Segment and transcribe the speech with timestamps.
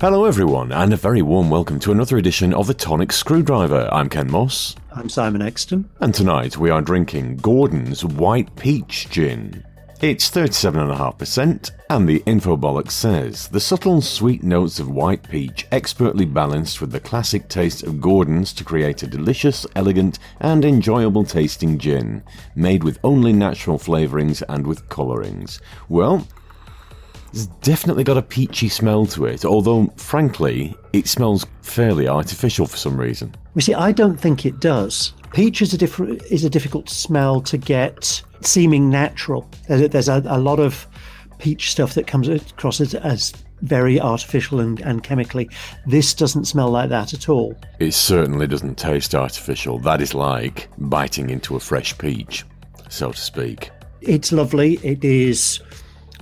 [0.00, 3.88] Hello, everyone, and a very warm welcome to another edition of the Tonic Screwdriver.
[3.90, 4.76] I'm Ken Moss.
[4.94, 5.90] I'm Simon Exton.
[5.98, 9.64] And tonight we are drinking Gordon's White Peach Gin.
[10.00, 16.80] It's 37.5%, and the infobolic says the subtle sweet notes of white peach expertly balanced
[16.80, 22.22] with the classic taste of Gordon's to create a delicious, elegant, and enjoyable tasting gin,
[22.54, 25.60] made with only natural flavourings and with colourings.
[25.88, 26.28] Well,
[27.32, 32.76] it's definitely got a peachy smell to it, although, frankly, it smells fairly artificial for
[32.76, 33.34] some reason.
[33.54, 35.12] You see, I don't think it does.
[35.32, 39.48] Peach is a different is a difficult smell to get seeming natural.
[39.68, 40.86] There's a, a lot of
[41.38, 43.32] peach stuff that comes across as, as
[43.62, 45.48] very artificial and, and chemically.
[45.86, 47.56] This doesn't smell like that at all.
[47.78, 49.78] It certainly doesn't taste artificial.
[49.78, 52.44] That is like biting into a fresh peach,
[52.88, 53.70] so to speak.
[54.00, 54.74] It's lovely.
[54.82, 55.60] It is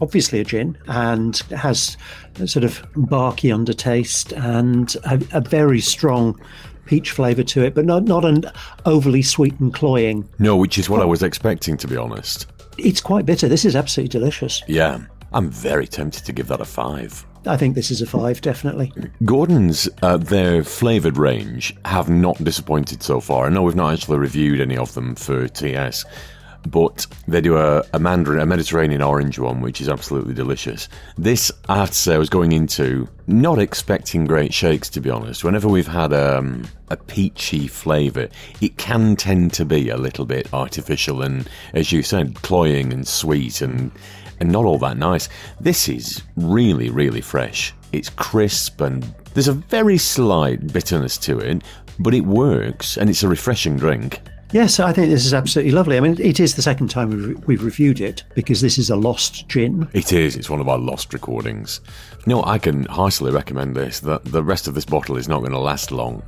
[0.00, 1.96] obviously a gin and has
[2.40, 6.40] a sort of barky undertaste and a, a very strong
[6.86, 8.44] peach flavour to it, but not, not an
[8.84, 10.28] overly sweet and cloying.
[10.38, 12.46] No, which is what I was expecting, to be honest.
[12.78, 13.48] It's quite bitter.
[13.48, 14.62] This is absolutely delicious.
[14.68, 15.00] Yeah,
[15.32, 17.24] I'm very tempted to give that a five.
[17.46, 18.92] I think this is a five, definitely.
[19.24, 23.46] Gordon's, uh, their flavoured range have not disappointed so far.
[23.46, 26.04] I know we've not actually reviewed any of them for TS,
[26.66, 30.88] but they do a, a Mandarin, a Mediterranean orange one, which is absolutely delicious.
[31.16, 35.10] This, I have to say, I was going into not expecting great shakes, to be
[35.10, 35.44] honest.
[35.44, 38.28] Whenever we've had um, a peachy flavour,
[38.60, 43.06] it can tend to be a little bit artificial and, as you said, cloying and
[43.06, 43.90] sweet and,
[44.40, 45.28] and not all that nice.
[45.60, 47.72] This is really, really fresh.
[47.92, 49.02] It's crisp and
[49.34, 51.62] there's a very slight bitterness to it,
[51.98, 54.20] but it works and it's a refreshing drink.
[54.56, 55.98] Yes, I think this is absolutely lovely.
[55.98, 58.96] I mean, it is the second time we've, we've reviewed it because this is a
[58.96, 59.86] lost gin.
[59.92, 60.34] It is.
[60.34, 61.82] It's one of our lost recordings.
[62.24, 64.00] No, I can heartily recommend this.
[64.00, 66.22] The, the rest of this bottle is not going to last long.